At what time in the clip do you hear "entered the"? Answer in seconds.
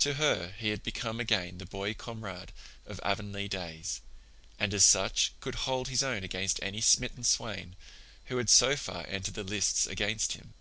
9.06-9.42